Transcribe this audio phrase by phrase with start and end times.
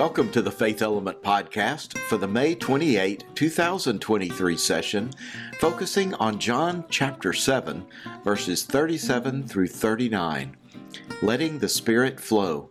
[0.00, 5.10] Welcome to the Faith Element Podcast for the May 28, 2023 session,
[5.58, 7.84] focusing on John chapter 7,
[8.24, 10.56] verses 37 through 39.
[11.20, 12.70] Letting the Spirit Flow.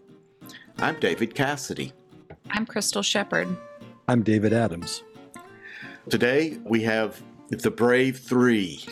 [0.80, 1.92] I'm David Cassady.
[2.50, 3.48] I'm Crystal Shepherd.
[4.08, 5.04] I'm David Adams.
[6.10, 8.84] Today we have the Brave Three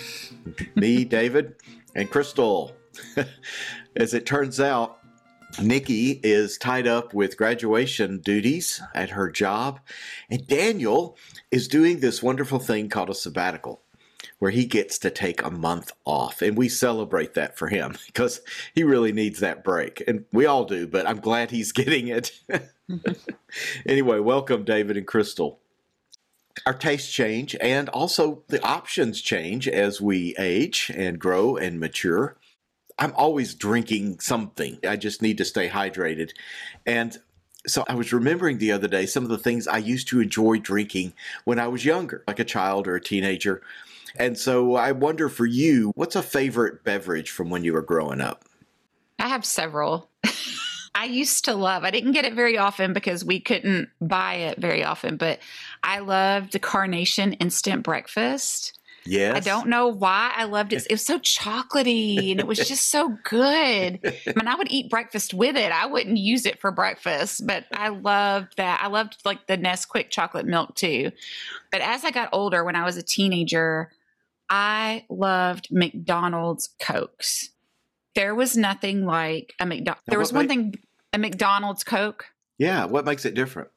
[0.76, 1.56] me, David,
[1.96, 2.72] and Crystal.
[3.96, 4.97] As it turns out,
[5.62, 9.80] Nikki is tied up with graduation duties at her job,
[10.30, 11.18] and Daniel
[11.52, 13.82] is doing this wonderful thing called a sabbatical,
[14.38, 16.44] where he gets to take a month off.
[16.44, 18.42] And we celebrate that for him because
[18.76, 20.04] he really needs that break.
[20.08, 22.32] And we all do, but I'm glad he's getting it.
[23.86, 25.60] anyway, welcome, David and Crystal.
[26.66, 32.36] Our tastes change, and also the options change as we age and grow and mature.
[33.00, 34.80] I'm always drinking something.
[34.88, 36.32] I just need to stay hydrated.
[36.86, 37.18] And
[37.68, 40.58] so I was remembering the other day some of the things I used to enjoy
[40.60, 41.14] drinking
[41.44, 43.62] when I was younger, like a child or a teenager.
[44.16, 48.22] And so I wonder for you, what's a favorite beverage from when you were growing
[48.22, 48.46] up?
[49.20, 50.10] I have several.
[50.96, 54.58] I used to love, I didn't get it very often because we couldn't buy it
[54.58, 55.40] very often, but
[55.84, 58.77] I loved the Carnation Instant Breakfast.
[59.08, 59.36] Yes.
[59.36, 60.86] I don't know why I loved it.
[60.90, 64.00] It was so chocolatey and it was just so good.
[64.04, 65.72] I mean, I would eat breakfast with it.
[65.72, 68.82] I wouldn't use it for breakfast, but I loved that.
[68.82, 71.12] I loved like the Nesquik chocolate milk too.
[71.72, 73.92] But as I got older, when I was a teenager,
[74.50, 77.50] I loved McDonald's Cokes.
[78.16, 80.04] There was nothing like a McDonald's.
[80.08, 80.76] There was one thing,
[81.14, 82.26] a McDonald's Coke.
[82.58, 82.86] Yeah.
[82.86, 83.70] What makes it different?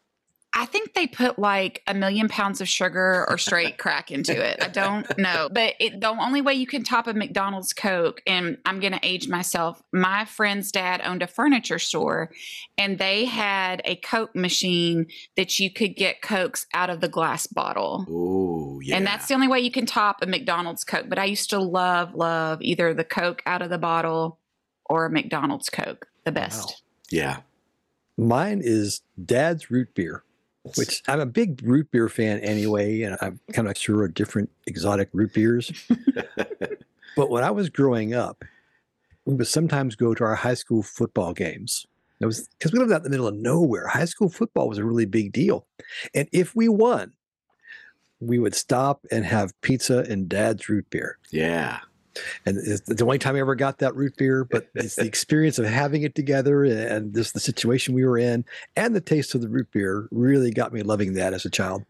[0.52, 4.60] I think they put like a million pounds of sugar or straight crack into it.
[4.60, 5.48] I don't know.
[5.50, 8.98] But it, the only way you can top a McDonald's Coke, and I'm going to
[9.02, 12.32] age myself, my friend's dad owned a furniture store
[12.76, 17.46] and they had a Coke machine that you could get Cokes out of the glass
[17.46, 18.06] bottle.
[18.10, 18.96] Oh, yeah.
[18.96, 21.08] And that's the only way you can top a McDonald's Coke.
[21.08, 24.40] But I used to love, love either the Coke out of the bottle
[24.86, 26.68] or a McDonald's Coke, the best.
[26.68, 26.74] Wow.
[27.12, 27.36] Yeah.
[28.18, 30.24] Mine is dad's root beer
[30.76, 34.50] which I'm a big root beer fan anyway, and I'm kind of sure of different
[34.66, 35.72] exotic root beers.
[37.16, 38.44] but when I was growing up,
[39.24, 41.86] we would sometimes go to our high school football games.
[42.20, 43.88] It was because we lived out in the middle of nowhere.
[43.88, 45.66] High school football was a really big deal,
[46.14, 47.12] and if we won,
[48.20, 51.18] we would stop and have pizza and dad's root beer.
[51.30, 51.80] Yeah,
[52.46, 55.58] and it's the only time I ever got that root beer, but it's the experience
[55.58, 58.44] of having it together and just the situation we were in
[58.76, 61.84] and the taste of the root beer really got me loving that as a child.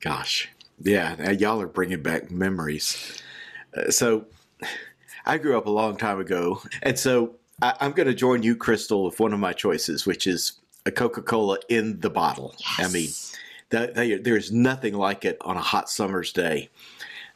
[0.00, 0.48] Gosh,
[0.82, 3.22] yeah, y'all are bringing back memories.
[3.76, 4.26] Uh, so
[5.26, 8.56] I grew up a long time ago, and so I, am going to join you,
[8.56, 10.52] Crystal, with one of my choices, which is
[10.86, 12.54] a Coca Cola in the bottle.
[12.78, 12.88] Yes.
[12.88, 13.10] I mean,
[13.70, 16.70] that, there's nothing like it on a hot summer's day.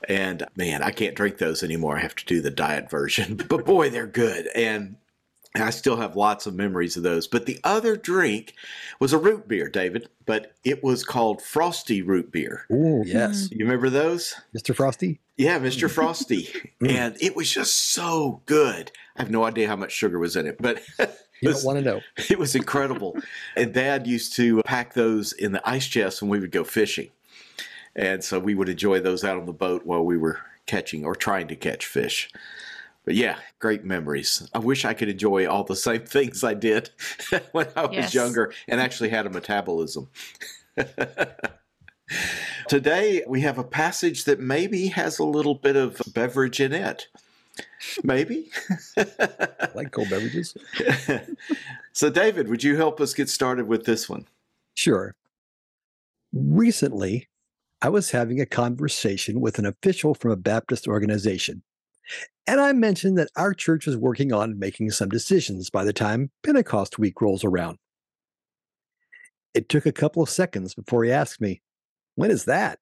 [0.08, 1.96] And man, I can't drink those anymore.
[1.96, 3.36] I have to do the diet version.
[3.48, 4.48] But boy, they're good.
[4.54, 4.96] And
[5.54, 7.28] I still have lots of memories of those.
[7.28, 8.54] But the other drink
[8.98, 12.66] was a root beer, David, but it was called Frosty root beer.
[12.72, 13.48] Oh, yes.
[13.52, 14.34] You remember those?
[14.56, 14.74] Mr.
[14.74, 15.20] Frosty?
[15.36, 15.90] Yeah, Mr.
[15.90, 16.48] Frosty.
[16.80, 16.90] Mm.
[16.90, 18.90] and it was just so good.
[19.16, 20.82] I have no idea how much sugar was in it, but
[21.40, 22.00] you don't want to know.
[22.28, 23.16] It was incredible.
[23.56, 27.10] and dad used to pack those in the ice chest when we would go fishing.
[27.96, 31.14] And so we would enjoy those out on the boat while we were catching or
[31.14, 32.30] trying to catch fish.
[33.04, 34.48] But yeah, great memories.
[34.54, 36.90] I wish I could enjoy all the same things I did
[37.52, 38.14] when I was yes.
[38.14, 40.08] younger and actually had a metabolism.
[42.68, 47.08] Today, we have a passage that maybe has a little bit of beverage in it.
[48.02, 48.50] Maybe.
[48.96, 50.56] I like cold beverages.
[51.92, 54.26] so, David, would you help us get started with this one?
[54.74, 55.14] Sure.
[56.32, 57.28] Recently,
[57.84, 61.62] I was having a conversation with an official from a Baptist organization.
[62.46, 66.30] And I mentioned that our church was working on making some decisions by the time
[66.42, 67.76] Pentecost week rolls around.
[69.52, 71.60] It took a couple of seconds before he asked me,
[72.14, 72.78] When is that?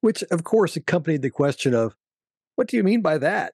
[0.00, 1.94] Which, of course, accompanied the question of,
[2.56, 3.52] What do you mean by that?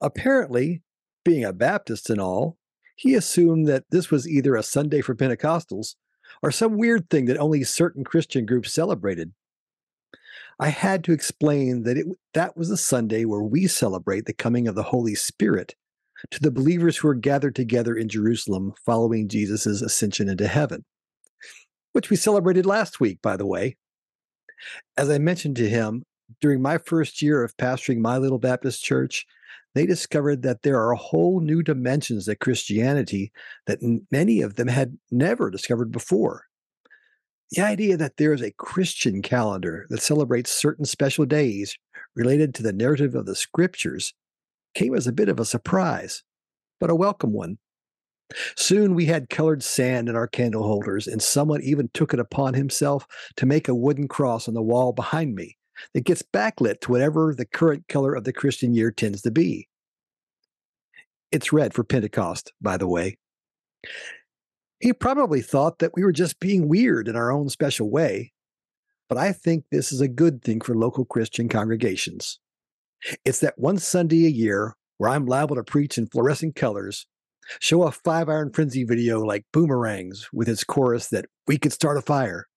[0.00, 0.80] Apparently,
[1.26, 2.56] being a Baptist and all,
[2.96, 5.96] he assumed that this was either a Sunday for Pentecostals
[6.42, 9.34] or some weird thing that only certain Christian groups celebrated.
[10.62, 14.68] I had to explain that it, that was a Sunday where we celebrate the coming
[14.68, 15.74] of the Holy Spirit
[16.30, 20.84] to the believers who are gathered together in Jerusalem following Jesus' ascension into heaven,
[21.94, 23.76] which we celebrated last week, by the way.
[24.96, 26.04] As I mentioned to him,
[26.40, 29.26] during my first year of pastoring my little Baptist church,
[29.74, 33.32] they discovered that there are whole new dimensions of Christianity
[33.66, 33.80] that
[34.12, 36.44] many of them had never discovered before.
[37.52, 41.76] The idea that there is a Christian calendar that celebrates certain special days
[42.14, 44.14] related to the narrative of the scriptures
[44.74, 46.22] came as a bit of a surprise,
[46.80, 47.58] but a welcome one.
[48.56, 52.54] Soon we had colored sand in our candle holders, and someone even took it upon
[52.54, 53.06] himself
[53.36, 55.58] to make a wooden cross on the wall behind me
[55.92, 59.68] that gets backlit to whatever the current color of the Christian year tends to be.
[61.30, 63.18] It's red for Pentecost, by the way.
[64.82, 68.32] He probably thought that we were just being weird in our own special way,
[69.08, 72.40] but I think this is a good thing for local Christian congregations.
[73.24, 77.06] It's that one Sunday a year where I'm liable to preach in fluorescent colors,
[77.60, 81.96] show a five iron frenzy video like Boomerangs with its chorus that we could start
[81.96, 82.48] a fire,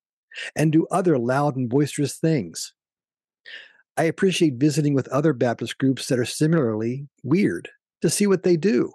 [0.56, 2.74] and do other loud and boisterous things.
[3.98, 7.70] I appreciate visiting with other Baptist groups that are similarly weird
[8.02, 8.94] to see what they do.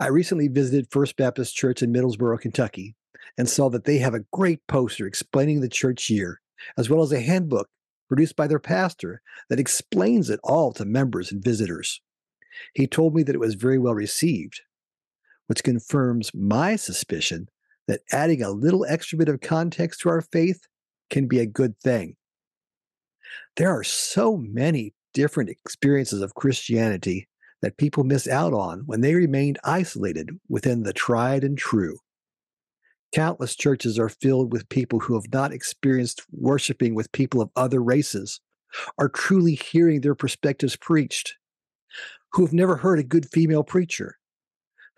[0.00, 2.94] I recently visited First Baptist Church in Middlesboro, Kentucky,
[3.36, 6.40] and saw that they have a great poster explaining the church year,
[6.76, 7.68] as well as a handbook
[8.08, 12.00] produced by their pastor that explains it all to members and visitors.
[12.74, 14.62] He told me that it was very well received,
[15.46, 17.48] which confirms my suspicion
[17.86, 20.66] that adding a little extra bit of context to our faith
[21.10, 22.16] can be a good thing.
[23.56, 27.28] There are so many different experiences of Christianity
[27.62, 31.98] that people miss out on when they remained isolated within the tried and true.
[33.14, 37.82] Countless churches are filled with people who have not experienced worshiping with people of other
[37.82, 38.40] races,
[38.98, 41.34] are truly hearing their perspectives preached,
[42.32, 44.16] who have never heard a good female preacher,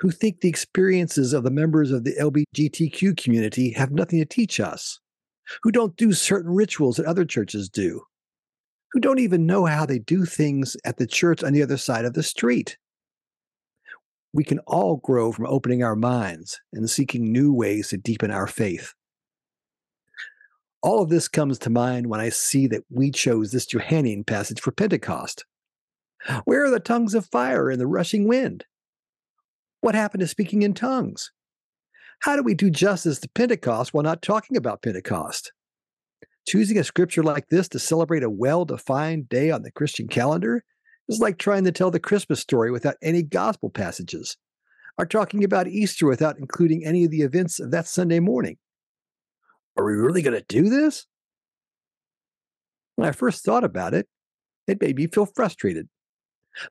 [0.01, 4.59] who think the experiences of the members of the LGBTQ community have nothing to teach
[4.59, 4.99] us,
[5.63, 8.03] who don't do certain rituals that other churches do,
[8.93, 12.05] who don't even know how they do things at the church on the other side
[12.05, 12.77] of the street.
[14.33, 18.47] We can all grow from opening our minds and seeking new ways to deepen our
[18.47, 18.95] faith.
[20.83, 24.61] All of this comes to mind when I see that we chose this Johannine passage
[24.61, 25.45] for Pentecost.
[26.45, 28.65] Where are the tongues of fire and the rushing wind?
[29.81, 31.33] What happened to speaking in tongues?
[32.21, 35.53] How do we do justice to Pentecost while not talking about Pentecost?
[36.49, 40.65] Choosing a scripture like this to celebrate a well defined day on the Christian calendar
[41.09, 44.37] is like trying to tell the Christmas story without any gospel passages,
[44.99, 48.57] or talking about Easter without including any of the events of that Sunday morning.
[49.77, 51.07] Are we really going to do this?
[52.97, 54.09] When I first thought about it,
[54.67, 55.89] it made me feel frustrated.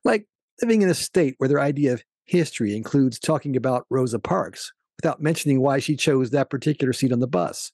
[0.04, 0.28] Like
[0.62, 5.22] living in a state where their idea of history includes talking about Rosa Parks without
[5.22, 7.72] mentioning why she chose that particular seat on the bus.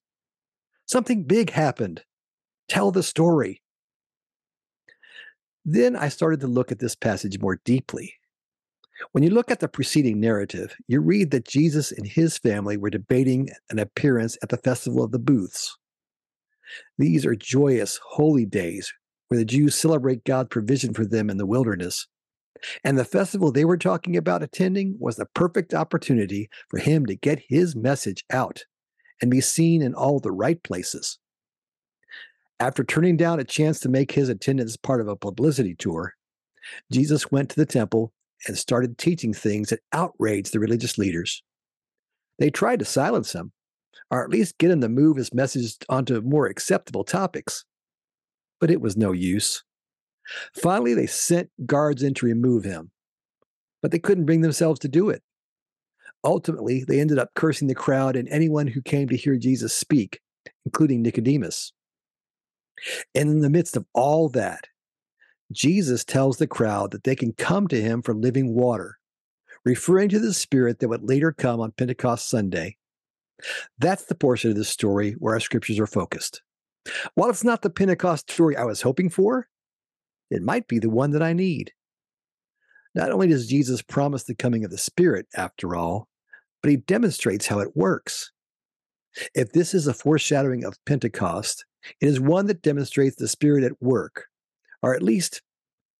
[0.85, 2.03] Something big happened.
[2.67, 3.61] Tell the story.
[5.63, 8.13] Then I started to look at this passage more deeply.
[9.11, 12.89] When you look at the preceding narrative, you read that Jesus and his family were
[12.89, 15.75] debating an appearance at the Festival of the Booths.
[16.97, 18.93] These are joyous, holy days
[19.27, 22.07] where the Jews celebrate God's provision for them in the wilderness.
[22.83, 27.15] And the festival they were talking about attending was the perfect opportunity for him to
[27.15, 28.63] get his message out
[29.21, 31.19] and be seen in all the right places.
[32.59, 36.13] After turning down a chance to make his attendance part of a publicity tour,
[36.91, 38.13] Jesus went to the temple
[38.47, 41.43] and started teaching things that outraged the religious leaders.
[42.39, 43.51] They tried to silence him,
[44.11, 47.65] or at least get him to move his message onto more acceptable topics,
[48.59, 49.63] but it was no use.
[50.53, 52.91] Finally, they sent guards in to remove him,
[53.81, 55.21] but they couldn't bring themselves to do it.
[56.25, 60.19] Ultimately, they ended up cursing the crowd and anyone who came to hear Jesus speak,
[60.65, 61.71] including Nicodemus.
[63.13, 64.67] And in the midst of all that,
[65.51, 68.97] Jesus tells the crowd that they can come to him for living water,
[69.63, 72.77] referring to the Spirit that would later come on Pentecost Sunday.
[73.77, 76.41] That's the portion of the story where our scriptures are focused.
[77.13, 79.47] While it's not the Pentecost story I was hoping for,
[80.31, 81.71] it might be the one that I need.
[82.95, 86.07] Not only does Jesus promise the coming of the Spirit, after all,
[86.65, 88.31] but he demonstrates how it works.
[89.35, 91.63] If this is a foreshadowing of Pentecost,
[92.01, 94.25] it is one that demonstrates the Spirit at work,
[94.81, 95.43] or at least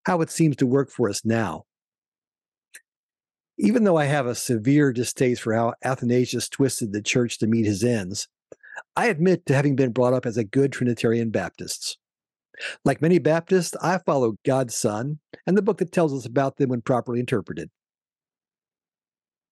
[0.08, 1.66] how it seems to work for us now.
[3.60, 7.68] Even though I have a severe distaste for how Athanasius twisted the church to meet
[7.68, 8.28] his ends,
[8.96, 12.00] I admit to having been brought up as a good Trinitarian Baptist.
[12.84, 16.70] Like many Baptists, I follow God's Son and the book that tells us about them
[16.70, 17.70] when properly interpreted.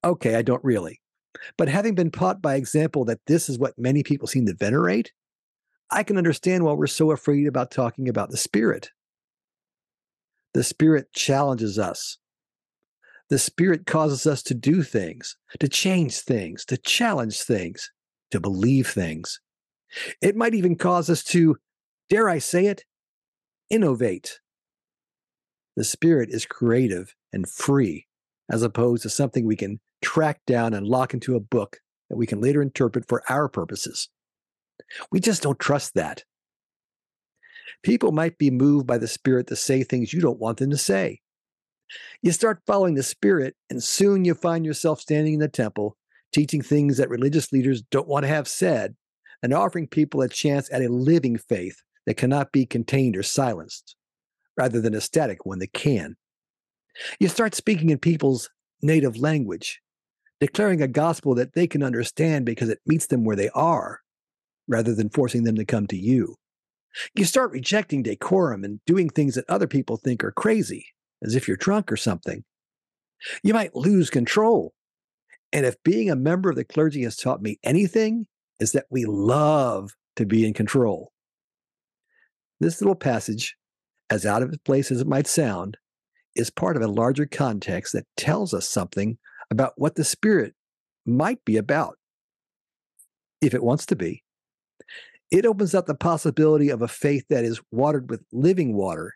[0.04, 1.02] Okay, I don't really.
[1.58, 5.12] But having been taught by example that this is what many people seem to venerate,
[5.90, 8.92] I can understand why we're so afraid about talking about the Spirit.
[10.54, 12.18] The Spirit challenges us.
[13.30, 17.92] The Spirit causes us to do things, to change things, to challenge things,
[18.32, 19.40] to believe things.
[20.22, 21.58] It might even cause us to,
[22.10, 22.84] dare I say it,
[23.70, 24.40] innovate.
[25.76, 28.08] The Spirit is creative and free,
[28.52, 31.78] as opposed to something we can track down and lock into a book
[32.10, 34.10] that we can later interpret for our purposes.
[35.12, 36.24] We just don't trust that.
[37.82, 40.78] People might be moved by the Spirit to say things you don't want them to
[40.78, 41.22] say.
[42.22, 45.98] You start following the Spirit, and soon you find yourself standing in the temple,
[46.32, 48.96] teaching things that religious leaders don't want to have said,
[49.42, 53.96] and offering people a chance at a living faith that cannot be contained or silenced,
[54.58, 56.16] rather than a static one that can.
[57.20, 58.50] You start speaking in people's
[58.82, 59.82] native language,
[60.40, 64.02] declaring a gospel that they can understand because it meets them where they are,
[64.68, 66.36] rather than forcing them to come to you.
[67.16, 70.86] You start rejecting decorum and doing things that other people think are crazy,
[71.24, 72.44] as if you're drunk or something.
[73.42, 74.74] You might lose control.
[75.52, 78.28] And if being a member of the clergy has taught me anything,
[78.60, 81.12] is that we love to be in control.
[82.60, 83.56] This little passage,
[84.10, 85.78] as out of place as it might sound,
[86.36, 89.18] is part of a larger context that tells us something
[89.54, 90.54] about what the Spirit
[91.06, 91.98] might be about,
[93.42, 94.24] if it wants to be.
[95.32, 99.14] It opens up the possibility of a faith that is watered with living water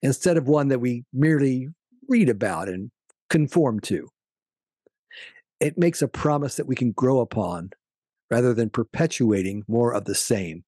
[0.00, 1.68] instead of one that we merely
[2.08, 2.90] read about and
[3.28, 4.08] conform to.
[5.60, 7.70] It makes a promise that we can grow upon
[8.30, 10.64] rather than perpetuating more of the same.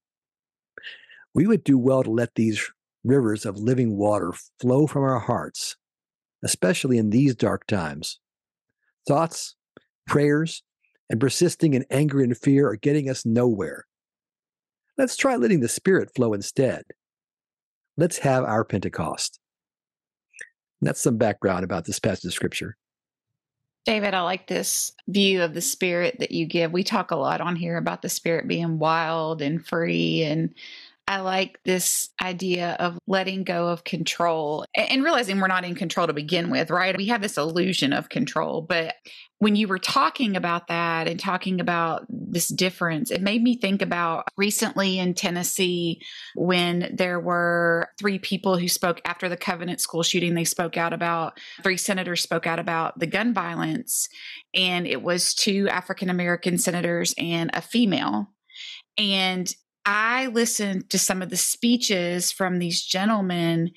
[1.34, 2.70] We would do well to let these
[3.04, 5.76] rivers of living water flow from our hearts,
[6.42, 8.18] especially in these dark times.
[9.10, 9.56] Thoughts,
[10.06, 10.62] prayers,
[11.08, 13.86] and persisting in anger and fear are getting us nowhere.
[14.96, 16.84] Let's try letting the Spirit flow instead.
[17.96, 19.40] Let's have our Pentecost.
[20.80, 22.76] And that's some background about this passage of Scripture.
[23.84, 26.70] David, I like this view of the spirit that you give.
[26.70, 30.54] We talk a lot on here about the spirit being wild and free and
[31.10, 36.06] I like this idea of letting go of control and realizing we're not in control
[36.06, 36.96] to begin with, right?
[36.96, 38.62] We have this illusion of control.
[38.62, 38.94] But
[39.38, 43.82] when you were talking about that and talking about this difference, it made me think
[43.82, 46.00] about recently in Tennessee
[46.36, 50.36] when there were three people who spoke after the Covenant School shooting.
[50.36, 54.08] They spoke out about, three senators spoke out about the gun violence.
[54.54, 58.28] And it was two African American senators and a female.
[58.96, 59.52] And
[59.84, 63.72] I listened to some of the speeches from these gentlemen,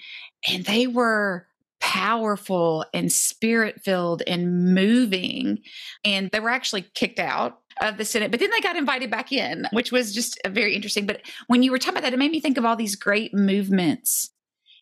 [0.50, 1.48] and they were
[1.80, 5.60] powerful and spirit filled and moving.
[6.06, 9.34] And they were actually kicked out of the Senate, but then they got invited back
[9.34, 11.06] in, which was just very interesting.
[11.06, 13.34] But when you were talking about that, it made me think of all these great
[13.34, 14.30] movements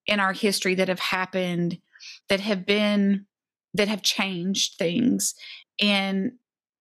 [0.05, 1.79] in our history that have happened
[2.29, 3.25] that have been
[3.73, 5.33] that have changed things
[5.81, 6.33] and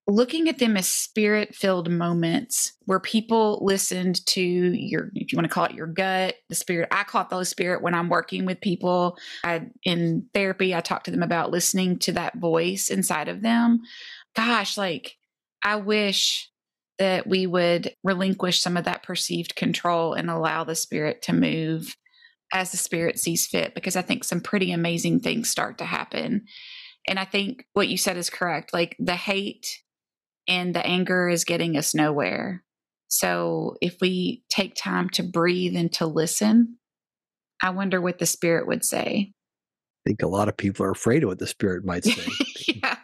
[0.07, 5.47] looking at them as spirit filled moments where people listened to your if you want
[5.47, 8.09] to call it your gut the spirit i call it the Holy spirit when i'm
[8.09, 12.89] working with people I, in therapy i talk to them about listening to that voice
[12.89, 13.81] inside of them
[14.35, 15.17] gosh like
[15.63, 16.49] i wish
[16.97, 21.95] that we would relinquish some of that perceived control and allow the spirit to move
[22.53, 26.45] as the spirit sees fit because i think some pretty amazing things start to happen
[27.07, 28.73] and I think what you said is correct.
[28.73, 29.81] Like the hate
[30.47, 32.63] and the anger is getting us nowhere.
[33.07, 36.77] So if we take time to breathe and to listen,
[37.61, 39.33] I wonder what the spirit would say.
[40.05, 42.31] I think a lot of people are afraid of what the spirit might say.
[42.67, 42.95] yeah.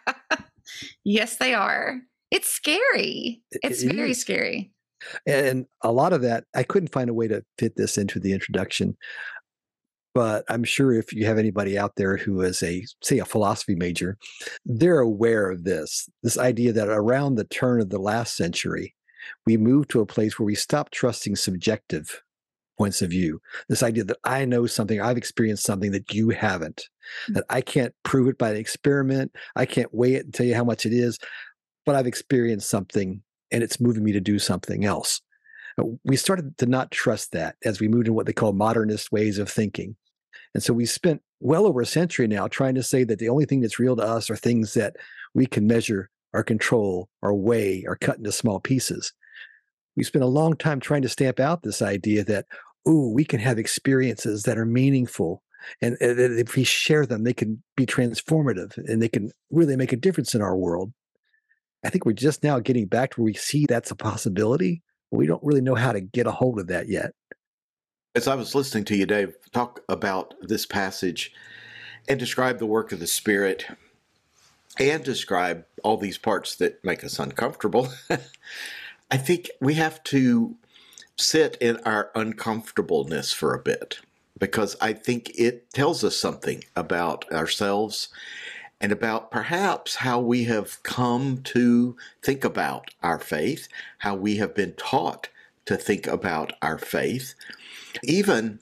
[1.04, 2.02] Yes, they are.
[2.32, 3.44] It's scary.
[3.52, 4.22] It's it very is.
[4.22, 4.74] scary.
[5.26, 8.34] And a lot of that, I couldn't find a way to fit this into the
[8.34, 8.98] introduction
[10.18, 13.76] but I'm sure if you have anybody out there who is a, say, a philosophy
[13.76, 14.18] major,
[14.66, 18.96] they're aware of this this idea that around the turn of the last century,
[19.46, 22.24] we moved to a place where we stopped trusting subjective
[22.80, 23.40] points of view.
[23.70, 26.90] This idea that I know something, I've experienced something that you haven't,
[27.28, 30.56] that I can't prove it by an experiment, I can't weigh it and tell you
[30.56, 31.20] how much it is,
[31.86, 33.22] but I've experienced something
[33.52, 35.22] and it's moving me to do something else.
[36.04, 39.38] We started to not trust that as we moved into what they call modernist ways
[39.38, 39.96] of thinking.
[40.58, 43.46] And so we spent well over a century now trying to say that the only
[43.46, 44.96] thing that's real to us are things that
[45.36, 49.14] we can measure or control or weigh or cut into small pieces.
[49.96, 52.48] We spent a long time trying to stamp out this idea that,
[52.88, 55.44] oh, we can have experiences that are meaningful.
[55.80, 59.94] And, and if we share them, they can be transformative and they can really make
[59.94, 60.92] a difference in our world.
[61.86, 65.18] I think we're just now getting back to where we see that's a possibility, but
[65.18, 67.14] we don't really know how to get a hold of that yet.
[68.18, 71.32] As I was listening to you, Dave, talk about this passage,
[72.10, 73.68] and describe the work of the Spirit
[74.80, 77.90] and describe all these parts that make us uncomfortable,
[79.12, 80.56] I think we have to
[81.16, 84.00] sit in our uncomfortableness for a bit
[84.40, 88.10] because I think it tells us something about ourselves
[88.82, 93.68] and about perhaps how we have come to think about our faith,
[94.00, 95.30] how we have been taught
[95.68, 97.36] to think about our faith.
[98.04, 98.60] Even,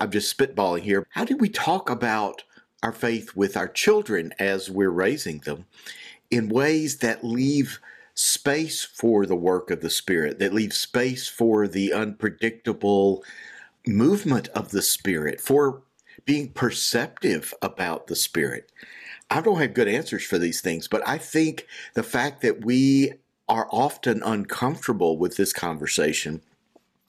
[0.00, 2.42] I'm just spitballing here, how do we talk about
[2.82, 5.66] our faith with our children as we're raising them
[6.30, 7.78] in ways that leave
[8.14, 13.24] space for the work of the Spirit, that leave space for the unpredictable
[13.86, 15.82] movement of the Spirit, for
[16.24, 18.70] being perceptive about the Spirit.
[19.30, 23.14] I don't have good answers for these things, but I think the fact that we
[23.48, 26.42] are often uncomfortable with this conversation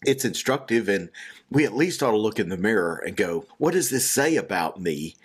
[0.06, 1.10] it's instructive and
[1.50, 4.36] we at least ought to look in the mirror and go what does this say
[4.36, 5.16] about me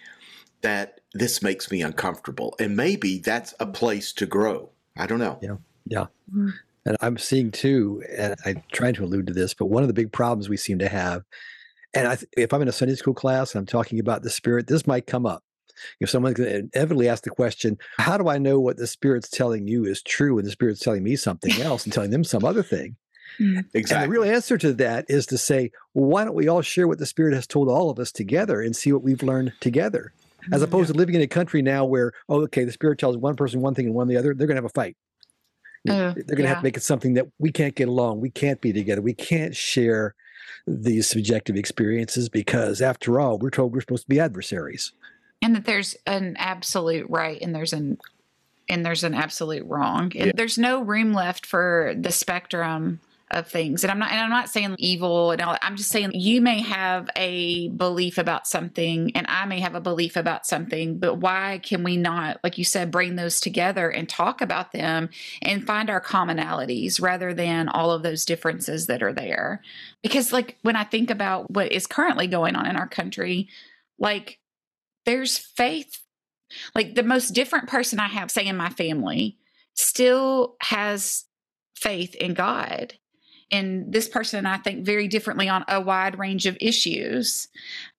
[0.61, 2.55] that this makes me uncomfortable?
[2.59, 4.71] And maybe that's a place to grow.
[4.97, 5.39] I don't know.
[5.41, 5.57] Yeah
[5.89, 6.07] yeah.
[6.31, 6.51] Mm-hmm.
[6.87, 9.95] and i'm seeing too and i tried to allude to this but one of the
[9.95, 11.23] big problems we seem to have
[11.95, 14.67] and I, if i'm in a sunday school class and i'm talking about the spirit
[14.67, 15.43] this might come up.
[16.01, 19.69] If someone can inevitably ask the question, how do I know what the Spirit's telling
[19.69, 22.65] you is true and the Spirit's telling me something else and telling them some other
[22.65, 22.97] thing?
[23.39, 24.05] Exactly.
[24.05, 26.89] And the real answer to that is to say, well, why don't we all share
[26.89, 30.13] what the Spirit has told all of us together and see what we've learned together?
[30.53, 30.65] As mm-hmm.
[30.65, 30.93] opposed yeah.
[30.93, 33.75] to living in a country now where, oh, okay, the Spirit tells one person one
[33.75, 34.97] thing and one the other, they're going to have a fight.
[35.89, 36.49] Uh, they're going to yeah.
[36.49, 38.21] have to make it something that we can't get along.
[38.21, 39.01] We can't be together.
[39.01, 40.15] We can't share
[40.67, 44.93] these subjective experiences because, after all, we're told we're supposed to be adversaries
[45.43, 47.99] and that there's an absolute right and there's an
[48.69, 50.33] and there's an absolute wrong and yeah.
[50.35, 54.49] there's no room left for the spectrum of things and i'm not and i'm not
[54.49, 59.27] saying evil and all i'm just saying you may have a belief about something and
[59.29, 62.91] i may have a belief about something but why can we not like you said
[62.91, 65.09] bring those together and talk about them
[65.43, 69.63] and find our commonalities rather than all of those differences that are there
[70.03, 73.49] because like when i think about what is currently going on in our country
[73.99, 74.39] like
[75.09, 76.03] there's faith.
[76.75, 79.39] Like the most different person I have, say, in my family,
[79.73, 81.25] still has
[81.75, 82.95] faith in God.
[83.51, 87.49] And this person, and I think, very differently on a wide range of issues.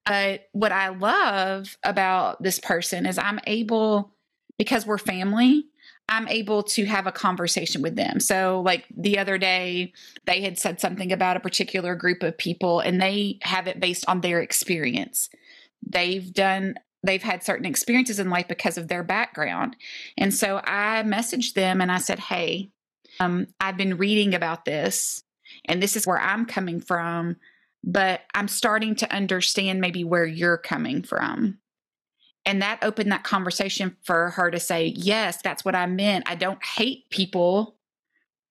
[0.06, 4.14] But what I love about this person is I'm able,
[4.58, 5.66] because we're family,
[6.08, 8.20] I'm able to have a conversation with them.
[8.20, 9.94] So, like the other day,
[10.26, 14.06] they had said something about a particular group of people, and they have it based
[14.08, 15.30] on their experience.
[15.88, 19.76] They've done they've had certain experiences in life because of their background.
[20.18, 22.72] And so I messaged them and I said, Hey,
[23.20, 25.24] um, I've been reading about this,
[25.66, 27.38] and this is where I'm coming from,
[27.84, 31.60] but I'm starting to understand maybe where you're coming from.
[32.46, 36.30] And that opened that conversation for her to say, Yes, that's what I meant.
[36.30, 37.76] I don't hate people.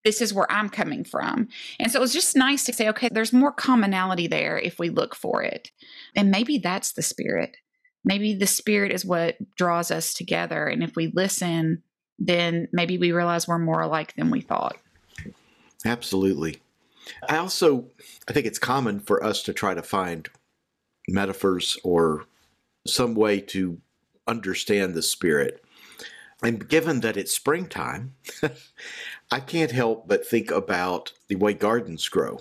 [0.05, 1.49] This is where I'm coming from.
[1.79, 4.91] And so it was just nice to say, okay, there's more commonality there if we
[4.91, 5.73] look for it.
[6.15, 7.57] And maybe that's the spirit
[8.09, 10.67] maybe the spirit is what draws us together.
[10.67, 11.83] And if we listen,
[12.19, 14.79] then maybe we realize we're more alike than we thought.
[15.85, 16.57] Absolutely.
[17.29, 17.87] I also
[18.29, 20.29] I think it's common for us to try to find
[21.09, 22.25] metaphors or
[22.87, 23.79] some way to
[24.27, 25.65] understand the spirit.
[26.43, 28.15] And given that it's springtime,
[29.31, 32.41] I can't help but think about the way gardens grow.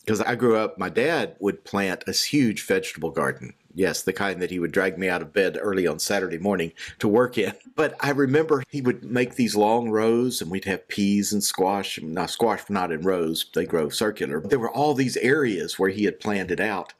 [0.00, 4.42] Because I grew up, my dad would plant a huge vegetable garden Yes, the kind
[4.42, 7.54] that he would drag me out of bed early on Saturday morning to work in.
[7.74, 11.98] But I remember he would make these long rows and we'd have peas and squash.
[12.02, 14.40] Now, squash not in rows, they grow circular.
[14.40, 16.92] There were all these areas where he had planned it out.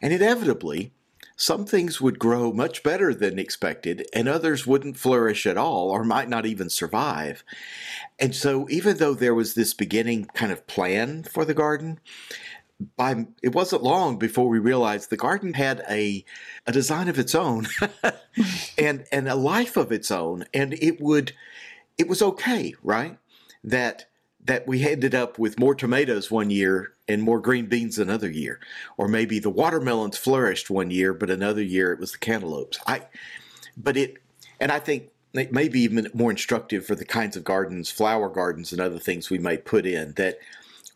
[0.00, 0.92] And inevitably,
[1.38, 6.02] some things would grow much better than expected, and others wouldn't flourish at all or
[6.02, 7.44] might not even survive.
[8.18, 12.00] And so, even though there was this beginning kind of plan for the garden,
[12.96, 16.24] by it wasn't long before we realized the garden had a
[16.66, 17.66] a design of its own
[18.78, 20.44] and and a life of its own.
[20.52, 21.32] And it would
[21.98, 23.18] it was okay right?
[23.64, 24.06] That
[24.44, 28.60] that we ended up with more tomatoes one year and more green beans another year.
[28.96, 32.78] Or maybe the watermelons flourished one year but another year it was the cantaloupes.
[32.86, 33.02] I
[33.76, 34.18] but it
[34.60, 38.28] and i think it may be even more instructive for the kinds of gardens flower
[38.28, 40.38] gardens and other things we might put in that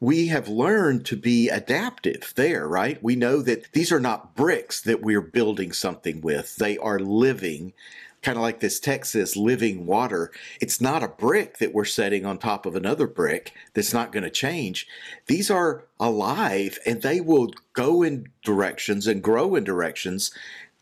[0.01, 3.03] we have learned to be adaptive there, right?
[3.03, 6.57] We know that these are not bricks that we're building something with.
[6.57, 7.75] They are living,
[8.23, 10.33] kind of like this text says, living water.
[10.59, 14.25] It's not a brick that we're setting on top of another brick that's not going
[14.25, 14.87] to change.
[15.27, 20.33] These are alive and they will go in directions and grow in directions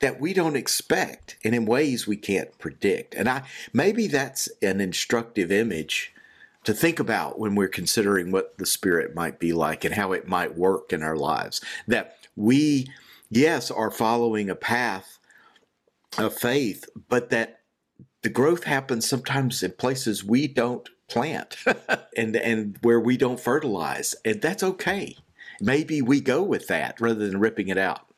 [0.01, 3.17] that we don't expect and in ways we can't predict.
[3.17, 6.15] And I maybe that's an instructive image
[6.69, 10.29] to think about when we're considering what the spirit might be like and how it
[10.29, 11.63] might work in our lives.
[11.87, 12.89] That we
[13.31, 15.19] yes are following a path
[16.19, 17.61] of faith, but that
[18.21, 21.57] the growth happens sometimes in places we don't plant
[22.19, 25.17] and and where we don't fertilize and that's okay
[25.59, 28.09] maybe we go with that rather than ripping it out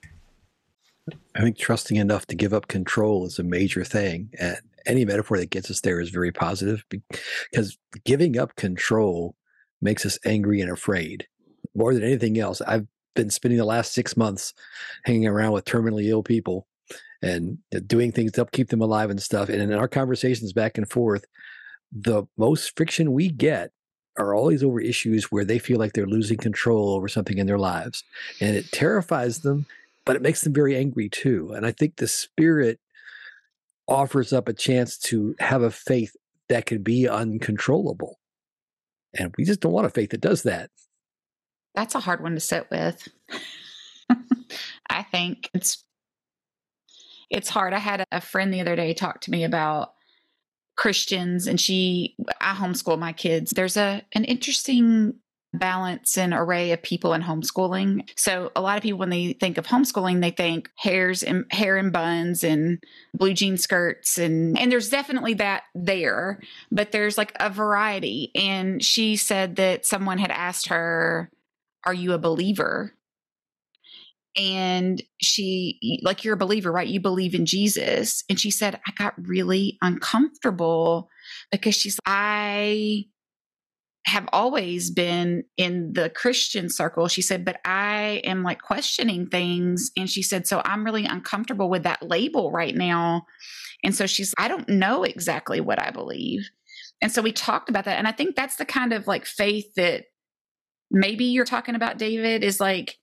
[1.35, 4.31] I think trusting enough to give up control is a major thing.
[4.39, 9.35] And any metaphor that gets us there is very positive because giving up control
[9.81, 11.27] makes us angry and afraid
[11.75, 12.61] more than anything else.
[12.63, 14.55] I've been spending the last six months
[15.05, 16.67] hanging around with terminally ill people
[17.23, 19.49] and uh, doing things to help keep them alive and stuff.
[19.49, 21.25] And in our conversations back and forth,
[21.93, 23.73] the most friction we get
[24.19, 27.59] are always over issues where they feel like they're losing control over something in their
[27.59, 28.05] lives.
[28.41, 29.67] And it terrifies them
[30.05, 31.53] but it makes them very angry too.
[31.55, 32.81] And I think the spirit
[33.91, 36.17] offers up a chance to have a faith
[36.49, 38.19] that can be uncontrollable.
[39.13, 40.71] And we just don't want a faith that does that.
[41.75, 43.09] That's a hard one to sit with.
[44.91, 45.85] I think it's
[47.29, 47.73] it's hard.
[47.73, 49.93] I had a friend the other day talk to me about
[50.77, 53.51] Christians and she I homeschool my kids.
[53.51, 55.15] There's a an interesting
[55.53, 58.09] balance and array of people in homeschooling.
[58.17, 61.77] So a lot of people when they think of homeschooling, they think hairs and hair
[61.77, 62.83] and buns and
[63.15, 68.31] blue jean skirts and and there's definitely that there, but there's like a variety.
[68.35, 71.31] And she said that someone had asked her,
[71.85, 72.95] "Are you a believer?"
[74.37, 76.87] And she like you're a believer, right?
[76.87, 78.23] You believe in Jesus.
[78.29, 81.09] And she said, I got really uncomfortable
[81.51, 83.07] because she's I
[84.07, 87.07] have always been in the Christian circle.
[87.07, 89.91] She said, but I am like questioning things.
[89.97, 93.27] And she said, so I'm really uncomfortable with that label right now.
[93.85, 96.49] And so she's, I don't know exactly what I believe.
[97.03, 97.99] And so we talked about that.
[97.99, 100.05] And I think that's the kind of like faith that
[100.91, 102.97] maybe you're talking about, David, is like,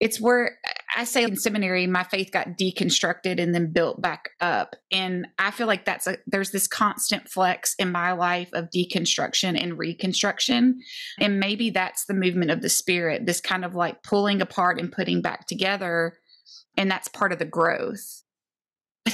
[0.00, 0.58] it's where
[0.96, 4.76] I say in seminary, my faith got deconstructed and then built back up.
[4.90, 9.62] And I feel like that's a, there's this constant flex in my life of deconstruction
[9.62, 10.80] and reconstruction.
[11.20, 14.90] And maybe that's the movement of the spirit, this kind of like pulling apart and
[14.90, 16.16] putting back together.
[16.78, 18.22] And that's part of the growth.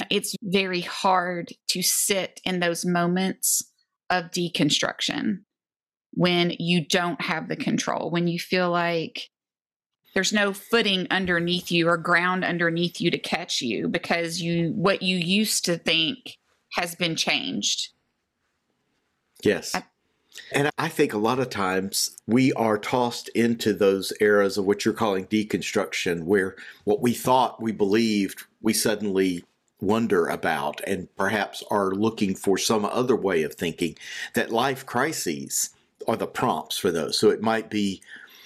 [0.09, 3.61] It's very hard to sit in those moments
[4.09, 5.39] of deconstruction
[6.13, 9.29] when you don't have the control, when you feel like
[10.13, 15.01] there's no footing underneath you or ground underneath you to catch you because you what
[15.01, 16.37] you used to think
[16.73, 17.89] has been changed.
[19.43, 19.75] Yes.
[19.75, 19.83] I,
[20.51, 24.85] and I think a lot of times we are tossed into those eras of what
[24.85, 29.43] you're calling deconstruction, where what we thought we believed, we suddenly
[29.81, 33.95] wonder about and perhaps are looking for some other way of thinking.
[34.33, 35.71] That life crises
[36.07, 37.17] are the prompts for those.
[37.17, 38.01] So it might be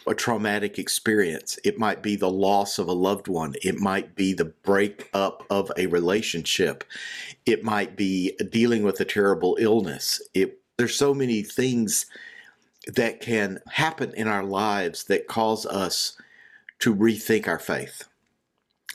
[0.07, 1.59] a traumatic experience.
[1.63, 3.55] It might be the loss of a loved one.
[3.61, 6.83] It might be the breakup of a relationship.
[7.45, 10.21] It might be dealing with a terrible illness.
[10.33, 12.05] It, there's so many things
[12.87, 16.17] that can happen in our lives that cause us
[16.79, 18.03] to rethink our faith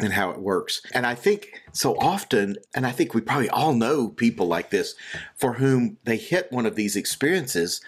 [0.01, 0.81] and how it works.
[0.94, 4.94] And I think so often, and I think we probably all know people like this
[5.37, 7.81] for whom they hit one of these experiences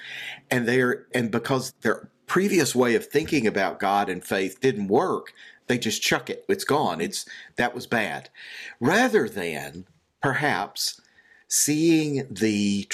[0.50, 5.32] and they're, and because they're previous way of thinking about God and faith didn't work,
[5.66, 6.44] they just chuck it.
[6.48, 7.00] It's gone.
[7.00, 8.28] It's that was bad.
[8.80, 9.86] Rather than
[10.20, 11.00] perhaps
[11.48, 12.88] seeing the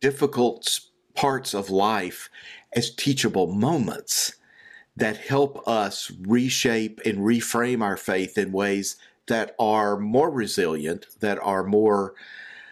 [0.00, 0.80] difficult
[1.14, 2.28] parts of life
[2.72, 4.34] as teachable moments
[4.96, 8.96] that help us reshape and reframe our faith in ways
[9.26, 12.14] that are more resilient, that are more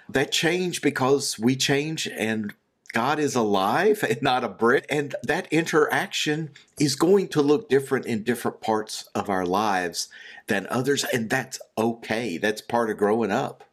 [0.08, 2.52] that change because we change and
[2.92, 4.86] God is alive and not a brick.
[4.90, 10.08] And that interaction is going to look different in different parts of our lives
[10.46, 11.04] than others.
[11.04, 12.36] And that's okay.
[12.36, 13.64] That's part of growing up.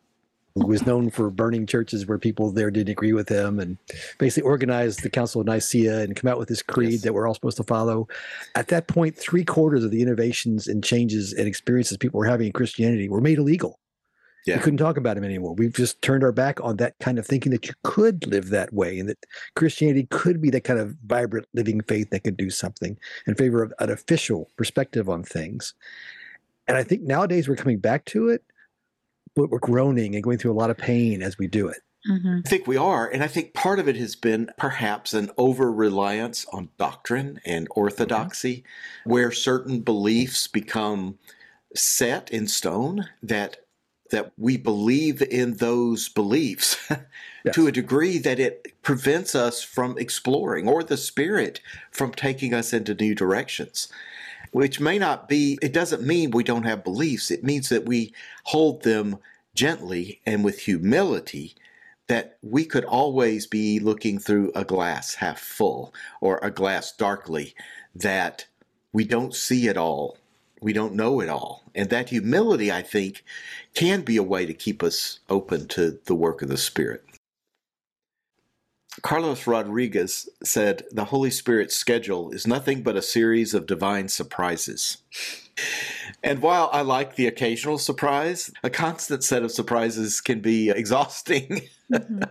[0.56, 3.78] He was known for burning churches where people there didn't agree with him and
[4.18, 7.02] basically organized the Council of Nicaea and come out with this creed yes.
[7.04, 8.08] that we're all supposed to follow.
[8.56, 12.48] At that point, three quarters of the innovations and changes and experiences people were having
[12.48, 13.80] in Christianity were made illegal.
[14.46, 14.56] Yeah.
[14.56, 15.54] We couldn't talk about him anymore.
[15.54, 18.74] We've just turned our back on that kind of thinking that you could live that
[18.74, 19.26] way and that
[19.56, 22.98] Christianity could be that kind of vibrant living faith that could do something
[23.28, 25.74] in favor of an official perspective on things.
[26.68, 28.44] And I think nowadays we're coming back to it,
[29.36, 31.82] but we're groaning and going through a lot of pain as we do it.
[32.08, 32.40] Mm-hmm.
[32.46, 33.08] I think we are.
[33.08, 37.68] And I think part of it has been perhaps an over reliance on doctrine and
[37.72, 39.12] orthodoxy, mm-hmm.
[39.12, 41.18] where certain beliefs become
[41.76, 43.58] set in stone that
[44.10, 46.78] that we believe in those beliefs
[47.46, 47.54] Yes.
[47.56, 52.74] to a degree that it prevents us from exploring or the spirit from taking us
[52.74, 53.88] into new directions
[54.52, 58.14] which may not be it doesn't mean we don't have beliefs it means that we
[58.46, 59.18] hold them
[59.56, 61.56] gently and with humility
[62.08, 67.54] that we could always be looking through a glass half full or a glass darkly
[67.96, 68.46] that
[68.92, 70.18] we don't see it all
[70.62, 73.24] we don't know it all and that humility i think
[73.74, 77.04] can be a way to keep us open to the work of the spirit
[79.02, 84.98] Carlos Rodriguez said the Holy Spirit's schedule is nothing but a series of divine surprises.
[86.24, 91.62] And while I like the occasional surprise, a constant set of surprises can be exhausting.
[91.92, 92.30] Mhm.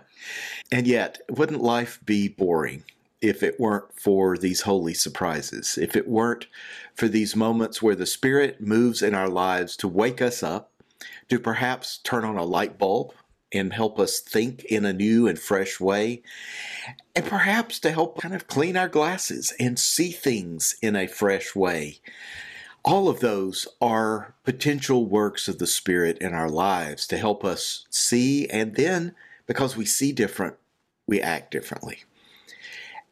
[0.70, 2.84] and yet, wouldn't life be boring
[3.20, 5.78] if it weren't for these holy surprises?
[5.78, 6.46] If it weren't
[6.94, 10.72] for these moments where the Spirit moves in our lives to wake us up,
[11.28, 13.12] to perhaps turn on a light bulb
[13.52, 16.22] and help us think in a new and fresh way,
[17.16, 21.54] and perhaps to help kind of clean our glasses and see things in a fresh
[21.54, 21.98] way.
[22.84, 27.86] All of those are potential works of the Spirit in our lives to help us
[27.90, 29.14] see, and then
[29.46, 30.56] because we see different,
[31.06, 32.04] we act differently.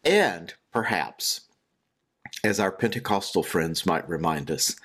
[0.07, 1.41] And perhaps,
[2.45, 4.77] as our Pentecostal friends might remind us,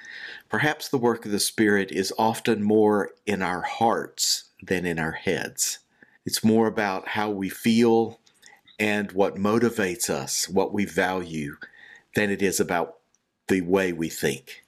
[0.49, 5.11] perhaps the work of the Spirit is often more in our hearts than in our
[5.11, 5.77] heads.
[6.25, 8.19] It's more about how we feel
[8.79, 11.57] and what motivates us, what we value,
[12.15, 12.95] than it is about
[13.47, 14.63] the way we think.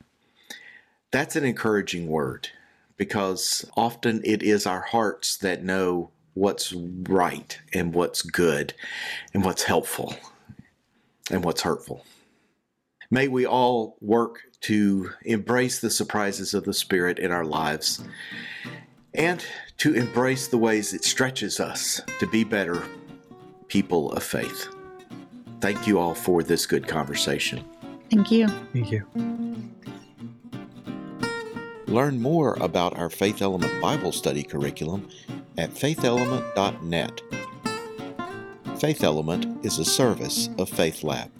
[1.09, 2.49] That's an encouraging word
[2.95, 8.75] because often it is our hearts that know what's right and what's good
[9.33, 10.15] and what's helpful
[11.31, 12.05] and what's hurtful.
[13.09, 18.03] May we all work to embrace the surprises of the Spirit in our lives
[19.13, 19.43] and
[19.77, 22.83] to embrace the ways it stretches us to be better
[23.67, 24.67] people of faith.
[25.61, 27.63] Thank you all for this good conversation.
[28.09, 28.47] Thank you.
[28.73, 29.05] Thank you.
[31.87, 35.07] Learn more about our Faith Element Bible study curriculum
[35.57, 37.21] at faithelement.net.
[38.83, 41.31] Faith Element is a service of Faith Lab.